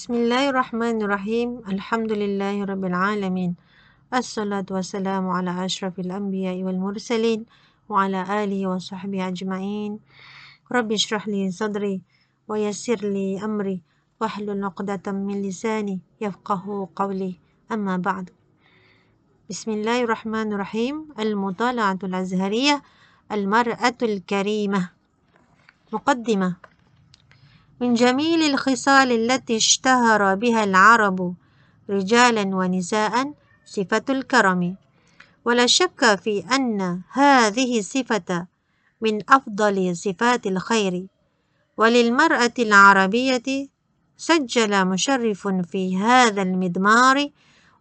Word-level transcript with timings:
بسم 0.00 0.16
الله 0.16 0.48
الرحمن 0.48 0.96
الرحيم. 1.04 1.60
الحمد 1.68 2.12
لله 2.12 2.64
رب 2.64 2.84
العالمين. 2.88 3.52
الصلاة 4.08 4.64
والسلام 4.72 5.28
على 5.28 5.52
أشرف 5.64 6.00
الأنبياء 6.00 6.56
والمرسلين 6.64 7.44
وعلى 7.88 8.20
آله 8.44 8.60
وصحبه 8.66 9.28
أجمعين. 9.28 10.00
رب 10.72 10.88
اشرح 10.92 11.28
لي 11.28 11.52
صدري 11.52 12.00
ويسر 12.48 13.00
لي 13.12 13.44
أمري 13.44 13.84
واحلل 14.20 14.64
عقدة 14.64 15.12
من 15.12 15.42
لساني 15.44 16.00
يفقه 16.20 16.88
قولي. 16.96 17.36
أما 17.68 17.96
بعد. 18.00 18.32
بسم 19.52 19.70
الله 19.70 20.08
الرحمن 20.08 20.52
الرحيم. 20.52 21.12
المطالعة 21.20 22.00
الأزهرية 22.04 22.82
المرأة 23.32 24.00
الكريمة. 24.02 24.82
مقدمة. 25.92 26.69
من 27.80 27.94
جميل 27.94 28.42
الخصال 28.42 29.12
التي 29.12 29.56
اشتهر 29.56 30.34
بها 30.34 30.64
العرب 30.64 31.34
رجالا 31.90 32.56
ونساء 32.56 33.32
صفة 33.64 34.04
الكرم. 34.10 34.76
ولا 35.44 35.66
شك 35.66 36.14
في 36.14 36.44
أن 36.56 37.00
هذه 37.12 37.78
الصفة 37.78 38.46
من 39.00 39.20
أفضل 39.28 39.96
صفات 39.96 40.46
الخير. 40.46 41.06
وللمرأة 41.76 42.52
العربية 42.58 43.68
سجل 44.16 44.84
مشرف 44.84 45.48
في 45.48 45.96
هذا 45.96 46.42
المضمار 46.42 47.28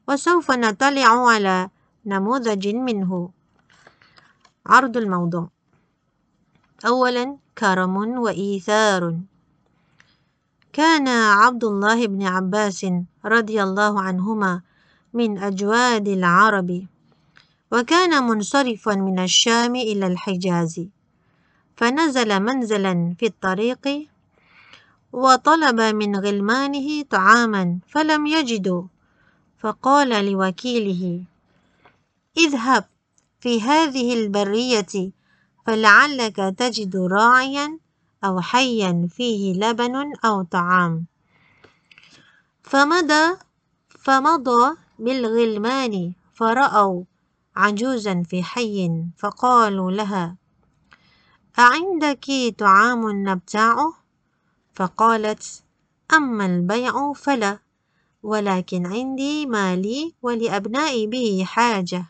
وسوف 0.07 0.51
نطلع 0.51 1.27
على 1.29 1.69
نموذج 2.05 2.67
منه. 2.67 3.29
عرض 4.65 4.97
الموضوع. 4.97 5.49
أولا 6.85 7.37
كرم 7.57 7.97
وإيثار. 7.97 9.19
كان 10.73 11.07
عبد 11.07 11.63
الله 11.63 12.07
بن 12.07 12.23
عباس 12.23 12.85
رضي 13.25 13.63
الله 13.63 14.01
عنهما 14.01 14.61
من 15.13 15.37
أجواد 15.37 16.07
العرب 16.07 16.85
وكان 17.71 18.23
منصرفا 18.23 18.95
من 18.95 19.19
الشام 19.19 19.75
إلى 19.75 20.07
الحجاز. 20.07 20.85
فنزل 21.77 22.39
منزلا 22.39 23.15
في 23.19 23.25
الطريق 23.25 24.07
وطلب 25.13 25.79
من 25.81 26.15
غلمانه 26.15 27.03
طعاما 27.03 27.79
فلم 27.87 28.27
يجدوا 28.27 28.83
فقال 29.59 30.31
لوكيله 30.31 31.23
اذهب 32.37 32.85
في 33.39 33.61
هذه 33.61 34.13
البرية 34.13 35.11
فلعلك 35.65 36.35
تجد 36.57 36.95
راعيا 36.95 37.77
أو 38.23 38.41
حيا 38.41 39.07
فيه 39.11 39.53
لبن 39.53 40.13
أو 40.25 40.41
طعام. 40.41 41.05
فمضى 42.63 43.37
فمضى 43.89 44.77
بالغلمان 44.99 46.13
فرأوا 46.33 47.03
عجوزا 47.55 48.23
في 48.23 48.43
حي 48.43 49.05
فقالوا 49.17 49.91
لها 49.91 50.35
أعندك 51.59 52.25
طعام 52.57 53.29
نبتاعه 53.29 53.93
فقالت 54.73 55.63
أما 56.13 56.45
البيع 56.45 57.13
فلا 57.13 57.59
ولكن 58.23 58.85
عندي 58.85 59.45
مالي 59.45 60.13
ولأبنائي 60.21 61.07
به 61.07 61.43
حاجة. 61.47 62.05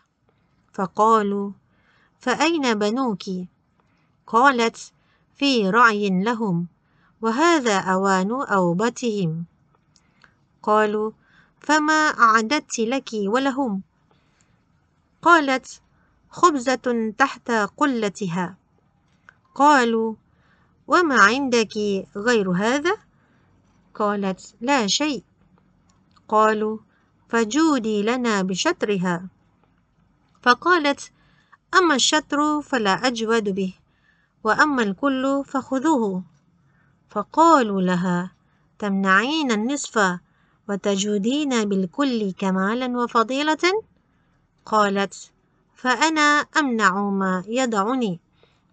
فقالوا 0.74 1.52
فأين 2.20 2.74
بنوك؟ 2.74 3.24
قالت 4.28 4.92
في 5.40 5.70
رعي 5.70 6.10
لهم 6.24 6.68
وهذا 7.22 7.80
أوان 7.80 8.32
أوبتهم. 8.32 9.46
قالوا 10.64 11.12
فما 11.60 12.10
أعددت 12.20 12.80
لك 12.80 13.10
ولهم؟ 13.14 13.82
قالت 15.22 15.82
خبزة 16.30 17.14
تحت 17.18 17.52
قلتها. 17.52 18.56
قالوا 19.56 20.16
وما 20.88 21.24
عندك 21.24 21.74
غير 22.16 22.52
هذا؟ 22.52 22.98
قالت 23.96 24.56
لا 24.62 24.88
شيء. 24.88 25.24
قالوا 26.28 26.78
فجودي 27.30 28.04
لنا 28.04 28.42
بشطرها. 28.42 29.28
فقالت 30.42 31.12
أما 31.74 31.96
الشطر 31.96 32.62
فلا 32.62 33.08
أجود 33.08 33.50
به. 33.50 33.74
وأما 34.44 34.84
الكل 34.84 35.44
فخذوه. 35.46 36.24
فقالوا 37.10 37.82
لها 37.82 38.32
تمنعين 38.80 39.52
النصف 39.52 40.20
وتجودين 40.70 41.64
بالكل 41.66 42.32
كمالا 42.32 42.98
وفضيلة؟ 42.98 43.84
قالت 44.66 45.32
فأنا 45.76 46.46
أمنع 46.58 47.10
ما 47.10 47.44
يدعني 47.48 48.20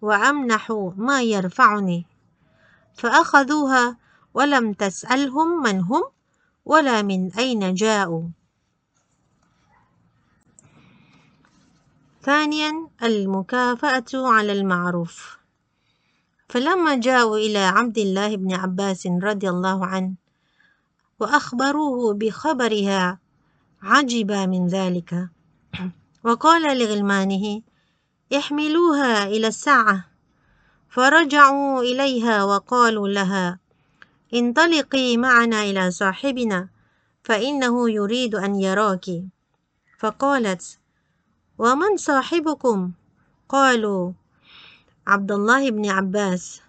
وأمنح 0.03 0.93
ما 0.97 1.23
يرفعني. 1.23 2.07
فأخذوها 2.95 3.97
ولم 4.35 4.73
تسألهم 4.73 5.63
من 5.63 5.81
هم 5.81 6.03
ولا 6.65 7.03
من 7.03 7.33
أين 7.33 7.75
جاءوا. 7.75 8.23
ثانيا 12.23 12.89
المكافأة 13.03 14.05
على 14.15 14.53
المعروف. 14.53 15.37
فلما 16.57 16.95
جاءوا 16.97 17.37
إلى 17.37 17.59
عبد 17.59 17.99
الله 17.99 18.37
بن 18.37 18.55
عباس 18.55 19.07
رضي 19.07 19.49
الله 19.49 19.87
عنه 19.87 20.15
وأخبروه 21.21 22.15
بخبرها 22.15 23.19
عجب 23.83 24.33
من 24.33 24.67
ذلك. 24.67 25.29
وقال 26.25 26.79
لغلمانه 26.79 27.61
احملوها 28.37 29.27
إلى 29.27 29.47
الساعة. 29.47 30.05
فرجعوا 30.89 31.81
إليها 31.83 32.45
وقالوا 32.45 33.09
لها 33.09 33.59
انطلقي 34.35 35.17
معنا 35.17 35.63
إلى 35.63 35.91
صاحبنا 35.91 36.69
فإنه 37.25 37.91
يريد 37.91 38.35
أن 38.35 38.55
يراك. 38.55 39.07
فقالت 39.99 40.79
ومن 41.59 41.97
صاحبكم؟ 41.97 42.93
قالوا 43.49 44.13
عبد 45.07 45.33
الله 45.33 45.71
بن 45.71 45.91
عباس 45.91 46.61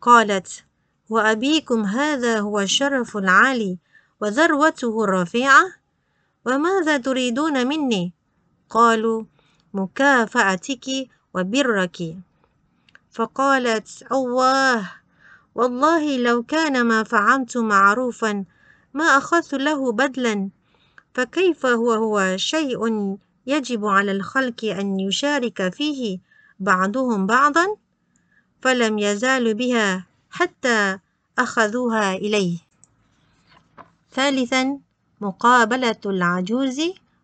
قالت 0.00 0.64
وأبيكم 1.10 1.84
هذا 1.84 2.40
هو 2.40 2.60
الشرف 2.60 3.16
العالي 3.16 3.78
وذروته 4.20 5.04
الرفيعة؟ 5.04 5.64
وماذا 6.46 6.96
تريدون 6.96 7.66
مني؟ 7.66 8.12
قالوا 8.70 9.24
مكافأتك 9.74 10.86
وبرك. 11.34 12.16
فقالت 13.10 13.88
الله 14.12 14.90
والله 15.54 16.16
لو 16.16 16.42
كان 16.42 16.84
ما 16.84 17.02
فعلت 17.02 17.56
معروفا 17.56 18.44
ما 18.94 19.04
أخذت 19.04 19.54
له 19.54 19.92
بدلا. 19.92 20.48
فكيف 21.14 21.66
هو 21.66 21.92
هو 21.92 22.36
شيء 22.36 23.16
يجب 23.46 23.86
على 23.86 24.12
الخلق 24.12 24.64
أن 24.64 25.00
يشارك 25.00 25.68
فيه 25.74 26.27
بعضهم 26.60 27.26
بعضا 27.26 27.66
فلم 28.62 28.98
يزالوا 28.98 29.52
بها 29.52 30.06
حتى 30.30 30.98
أخذوها 31.38 32.14
إليه. 32.14 32.58
ثالثا 34.12 34.78
مقابلة 35.20 36.00
العجوز 36.06 36.80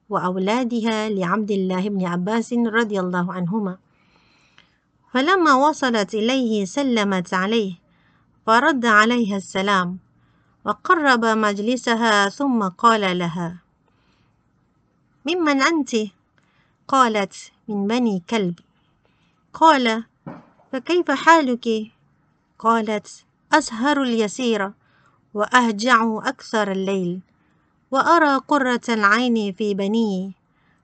وأولادها 0.09 1.09
لعبد 1.09 1.51
الله 1.51 1.89
بن 1.89 2.07
عباس 2.07 2.53
رضي 2.53 3.01
الله 3.01 3.33
عنهما. 3.33 3.77
فلما 5.13 5.55
وصلت 5.55 6.15
إليه 6.15 6.65
سلمت 6.65 7.35
عليه 7.35 7.75
فرد 8.47 8.87
عليها 8.87 9.37
السلام 9.37 9.99
وقرب 10.65 11.25
مجلسها 11.25 12.29
ثم 12.29 12.69
قال 12.69 13.19
لها 13.19 13.57
ممن 15.27 15.63
أنت؟ 15.63 15.97
قالت 16.89 17.35
من 17.69 17.87
بني 17.87 18.23
كلب. 18.31 18.59
قال 19.55 20.05
فكيف 20.73 21.11
حالك؟ 21.11 21.69
قالت 22.59 23.25
أسهر 23.53 24.03
اليسير 24.03 24.73
وأهجع 25.35 26.19
أكثر 26.19 26.73
الليل 26.73 27.21
وأرى 27.91 28.37
قرة 28.37 28.81
العين 28.89 29.53
في 29.53 29.75
بني 29.75 30.33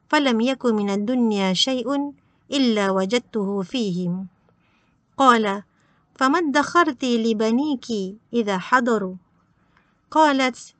فلم 0.08 0.40
يكن 0.40 0.74
من 0.74 0.90
الدنيا 0.90 1.52
شيء 1.52 2.12
إلا 2.52 2.90
وجدته 2.90 3.62
فيهم. 3.62 4.26
قال 5.16 5.62
فما 6.14 6.38
ادخرت 6.38 7.04
لبنيك 7.04 7.86
إذا 8.32 8.58
حضروا 8.58 9.14
قالت 10.10 10.74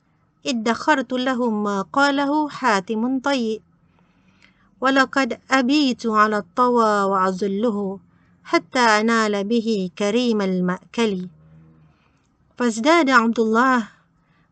ادخرت 0.47 1.13
لهم 1.13 1.63
ما 1.63 1.83
قاله 1.83 2.49
حاتم 2.49 3.19
طيب. 3.19 3.63
ولقد 4.81 5.41
أبيت 5.51 6.07
على 6.07 6.39
الطوى 6.39 7.03
وأظله 7.03 7.99
حتى 8.45 8.79
أنال 8.79 9.45
به 9.45 9.91
كريم 9.99 10.41
المأكل. 10.41 11.29
فازداد 12.59 13.11
عبد 13.11 13.41
الله 13.41 13.89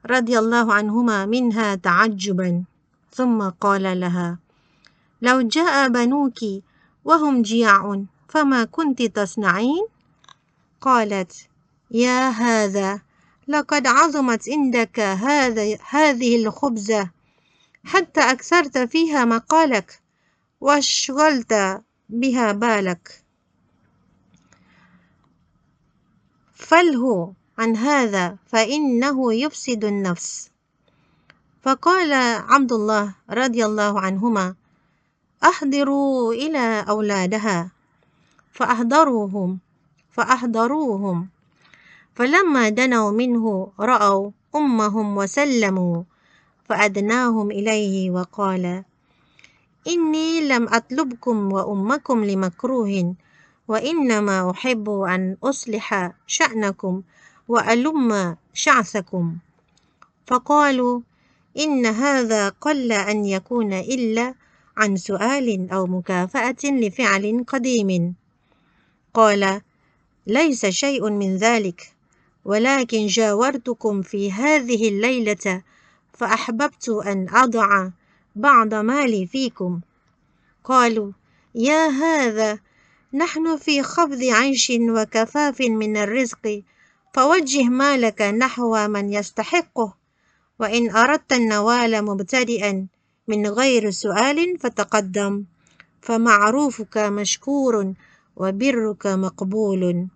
رضي 0.07 0.39
الله 0.39 0.75
عنهما 0.75 1.27
منها 1.27 1.75
تعجبا 1.75 2.65
ثم 3.13 3.49
قال 3.49 4.01
لها 4.01 4.39
لو 5.23 5.41
جاء 5.41 5.89
بنوك 5.89 6.39
وهم 7.05 7.43
جياع 7.43 8.05
فما 8.29 8.65
كنت 8.65 9.03
تصنعين؟ 9.03 9.87
قالت 10.81 11.33
يا 11.91 12.29
هذا 12.29 13.01
لقد 13.49 13.87
عظمت 13.87 14.49
عندك 14.49 15.01
هذا 15.01 15.79
هذه 15.91 16.47
الخبزة 16.47 17.11
حتى 17.85 18.21
أكثرت 18.21 18.79
فيها 18.79 19.25
مقالك. 19.25 20.01
واشغلت 20.60 21.82
بها 22.08 22.52
بالك. 22.52 23.25
فله 26.55 27.32
عن 27.58 27.76
هذا 27.76 28.37
فإنه 28.46 29.34
يفسد 29.34 29.84
النفس. 29.84 30.50
فقال 31.62 32.12
عبد 32.49 32.72
الله 32.72 33.14
رضي 33.31 33.66
الله 33.66 34.00
عنهما 34.00 34.55
أحضروا 35.44 36.32
إلى 36.32 36.84
أولادها 36.88 37.70
فأحضروهم 38.52 39.58
فأحضروهم. 40.10 41.28
فلما 42.14 42.69
دنوا 42.69 43.10
منه 43.10 43.72
رأوا 43.81 44.31
أمهم 44.56 45.16
وسلموا 45.16 46.02
فأدناهم 46.64 47.50
إليه 47.50 48.10
وقال 48.10 48.84
إني 49.87 50.41
لم 50.49 50.69
أطلبكم 50.69 51.53
وأمكم 51.53 52.25
لمكروه 52.25 53.15
وإنما 53.69 54.51
أحب 54.51 54.91
أن 54.91 55.37
أصلح 55.45 56.13
شأنكم 56.27 57.03
وألم 57.49 58.37
شعثكم. 58.55 59.37
فقالوا 60.27 61.01
إن 61.59 61.87
هذا 61.87 62.49
قل 62.49 62.93
أن 62.93 63.25
يكون 63.25 63.73
إلا 63.73 64.35
عن 64.77 64.97
سؤال 64.97 65.71
أو 65.71 65.87
مكافأة 65.87 66.65
لفعل 66.65 67.45
قديم. 67.49 68.15
قال 69.15 69.61
ليس 70.27 70.67
شيء 70.67 71.11
من 71.11 71.37
ذلك 71.37 71.95
ولكن 72.45 73.07
جاورتكم 73.07 74.03
في 74.03 74.33
هذه 74.33 74.89
الليلة 74.89 75.63
فأحببت 76.13 76.89
أن 76.89 77.27
أضع 77.29 77.91
بعض 78.38 78.75
مالي 78.75 79.26
فيكم. 79.26 79.81
قالوا 80.64 81.12
يا 81.55 81.88
هذا 81.88 82.58
نحن 83.14 83.56
في 83.56 83.82
خفض 83.82 84.23
عيش 84.23 84.73
وكفاف 84.81 85.61
من 85.61 85.96
الرزق 85.96 86.62
فوجه 87.14 87.62
مالك 87.62 88.23
نحو 88.23 88.88
من 88.88 89.12
يستحقه. 89.12 89.94
وإن 90.61 90.90
أردت 90.90 91.32
النوال 91.32 92.05
مبتدئا 92.05 92.87
من 93.29 93.46
غير 93.46 93.90
سؤال 93.90 94.58
فتقدم 94.58 95.44
فمعروفك 96.02 96.99
مشكور 96.99 97.94
وبرك 98.37 99.06
مقبول. 99.06 100.08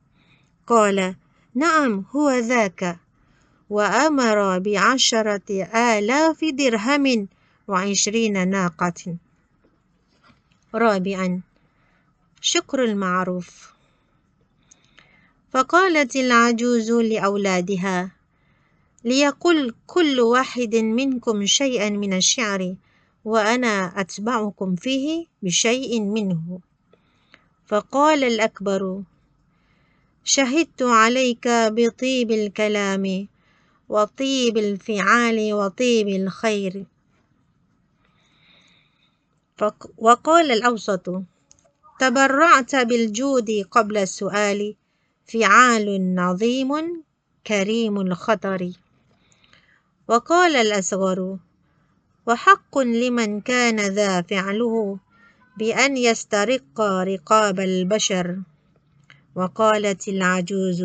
قال 0.66 1.14
نعم 1.54 2.04
هو 2.16 2.30
ذاك. 2.30 2.98
وأمر 3.70 4.58
بعشرة 4.58 5.66
آلاف 5.74 6.44
درهم 6.44 7.28
وعشرين 7.68 8.48
ناقة. 8.48 9.16
رابعا 10.74 11.40
شكر 12.40 12.84
المعروف. 12.84 13.72
فقالت 15.52 16.16
العجوز 16.16 16.90
لأولادها 16.90 18.10
ليقل 19.04 19.74
كل 19.86 20.20
واحد 20.20 20.74
منكم 20.74 21.46
شيئا 21.46 21.90
من 21.90 22.12
الشعر 22.12 22.74
وأنا 23.24 24.00
أتبعكم 24.00 24.76
فيه 24.76 25.26
بشيء 25.42 26.00
منه. 26.00 26.60
فقال 27.66 28.24
الأكبر 28.24 29.02
شهدت 30.24 30.82
عليك 30.82 31.48
بطيب 31.48 32.30
الكلام 32.30 33.28
وطيب 33.88 34.58
الفعال 34.58 35.52
وطيب 35.52 36.08
الخير. 36.08 36.84
وقال 39.98 40.50
الأوسط 40.50 41.22
تبرعت 42.00 42.76
بالجود 42.76 43.50
قبل 43.70 43.96
السؤال 43.96 44.74
فعال 45.26 46.14
عظيم 46.18 46.70
كريم 47.46 48.00
الخطر. 48.00 48.70
وقال 50.08 50.56
الأصغر 50.56 51.38
وحق 52.26 52.78
لمن 52.78 53.40
كان 53.40 53.80
ذا 53.80 54.22
فعله 54.22 54.98
بأن 55.58 55.96
يسترق 55.96 56.80
رقاب 56.80 57.60
البشر. 57.60 58.36
وقالت 59.34 60.08
العجوز 60.08 60.80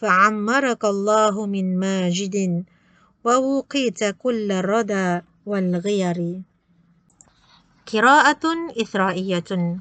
فعمرك 0.00 0.84
الله 0.84 1.46
من 1.46 1.78
ماجد 1.78 2.64
ووقيت 3.24 4.04
كل 4.04 4.52
الردى 4.52 5.20
والغير. 5.46 6.49
قراءة 7.92 8.44
إثرائية. 8.82 9.78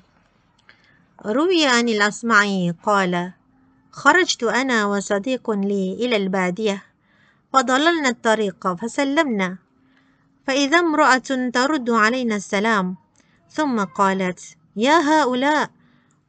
روي 1.26 1.66
عن 1.66 1.90
الأصمعي 1.90 2.76
قال 2.84 3.32
خرجت 3.92 4.44
أنا 4.44 4.86
وصديق 4.86 5.52
لي 5.52 5.94
إلى 5.94 6.16
البادية 6.16 6.84
فضللنا 7.54 8.10
الطريق 8.10 8.74
فسلمنا 8.74 9.58
فإذا 10.48 10.80
امرأة 10.80 11.50
ترد 11.54 11.90
علينا 11.90 12.36
السلام 12.36 12.96
ثم 13.50 13.84
قالت 13.84 14.40
يا 14.76 15.00
هؤلاء 15.00 15.70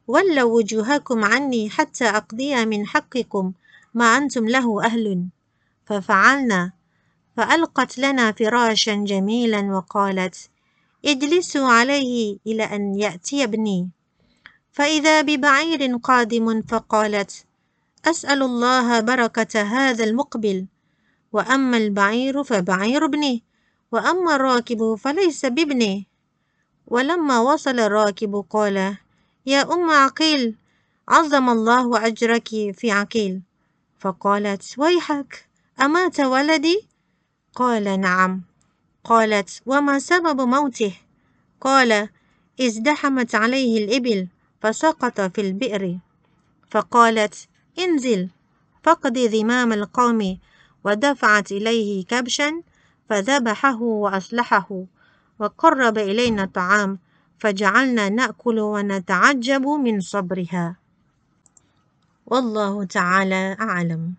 ولوا 0.07 0.57
وجوهكم 0.57 1.23
عني 1.23 1.69
حتى 1.69 2.05
أقضي 2.05 2.65
من 2.65 2.87
حقكم 2.87 3.51
ما 3.93 4.05
أنتم 4.17 4.47
له 4.47 4.85
أهل 4.85 5.27
ففعلنا 5.85 6.71
فألقت 7.37 7.97
لنا 7.97 8.31
فراشا 8.31 8.95
جميلا 8.95 9.61
وقالت 9.75 10.49
اجلسوا 11.05 11.67
عليه 11.67 12.37
إلى 12.47 12.63
أن 12.63 12.95
يأتي 12.95 13.43
ابني. 13.43 13.89
فإذا 14.71 15.21
ببعير 15.21 15.97
قادم 15.97 16.61
فقالت 16.61 17.45
أسأل 18.05 18.43
الله 18.43 18.99
بركة 18.99 19.61
هذا 19.61 20.03
المقبل. 20.03 20.65
وأما 21.33 21.77
البعير 21.77 22.43
فبعير 22.43 23.05
ابني 23.05 23.43
وأما 23.91 24.35
الراكب 24.35 24.95
فليس 24.95 25.45
بابني. 25.45 26.07
ولما 26.87 27.39
وصل 27.39 27.79
الراكب 27.79 28.45
قال 28.49 28.97
يا 29.45 29.73
أم 29.73 29.89
عقيل 29.89 30.55
عظم 31.09 31.49
الله 31.49 32.07
أجرك 32.07 32.47
في 32.73 32.91
عقيل. 32.91 33.41
فقالت 33.99 34.75
ويحك 34.77 35.47
أمات 35.81 36.19
ولدي؟ 36.19 36.87
قال 37.55 38.01
نعم. 38.01 38.50
قالت 39.03 39.61
وما 39.65 39.99
سبب 39.99 40.41
موته؟ 40.41 40.93
قال 41.61 42.09
ازدحمت 42.61 43.35
عليه 43.35 43.85
الإبل 43.85 44.27
فسقط 44.61 45.21
في 45.21 45.41
البئر. 45.41 45.97
فقالت 46.71 47.47
انزل 47.79 48.29
فقد 48.83 49.17
ذمام 49.17 49.73
القوم 49.73 50.37
ودفعت 50.83 51.51
إليه 51.51 52.05
كبشا 52.05 52.61
فذبحه 53.09 53.81
وأصلحه 53.81 54.83
وقرب 55.39 55.97
إلينا 55.97 56.43
الطعام 56.43 56.99
فجعلنا 57.39 58.09
نأكل 58.09 58.59
ونتعجب 58.59 59.67
من 59.67 60.01
صبرها. 60.01 60.75
والله 62.25 62.83
تعالى 62.83 63.57
أعلم. 63.59 64.13